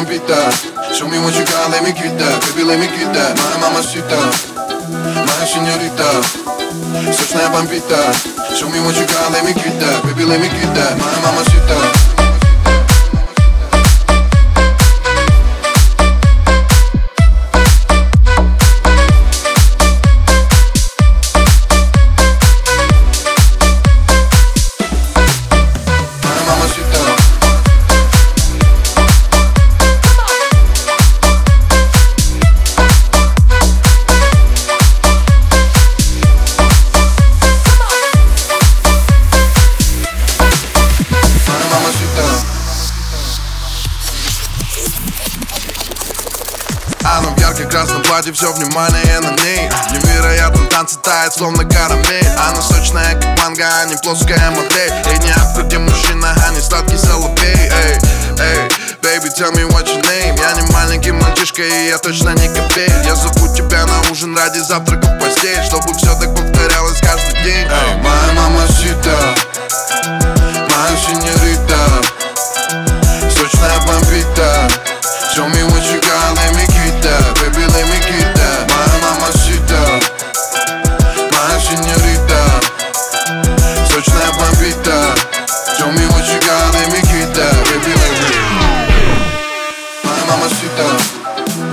[0.00, 2.40] Show me what you got, let me get that.
[2.48, 3.36] Baby, let me get that.
[3.36, 4.16] My mamacita,
[5.28, 6.10] my señorita.
[7.12, 8.16] So snap and beat that.
[8.56, 10.02] Show me what you got, let me get that.
[10.04, 10.96] Baby, let me get that.
[10.96, 11.99] My mamacita.
[48.20, 49.70] Платье, все внимание на ней.
[49.92, 52.26] Невероятно танцы тает, словно карамель.
[52.48, 54.92] Она сочная, как манго, а не плоская модель.
[55.06, 57.98] Ей не где мужчина, а не сладкий соловей Эй,
[58.38, 58.68] эй,
[59.02, 60.38] baby, tell me what your name.
[60.38, 62.90] Я не маленький мальчишка, и я точно не копей.
[63.04, 67.66] Я зову тебя на ужин ради завтрака в постель Чтобы все так повторялось каждый день.
[67.66, 68.79] Эй, моя мамасита Моя
[90.49, 90.85] Моя мамасита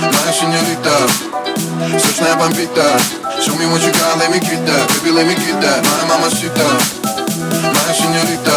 [0.00, 2.84] Моя сеньорита Сочная бомбита
[3.40, 6.04] Show me what you got, let me get that Baby, let me get that Моя
[6.04, 6.64] мамасита
[7.72, 8.56] Моя сеньорита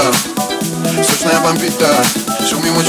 [1.03, 1.87] Сочная бомбита
[2.49, 2.80] Show me what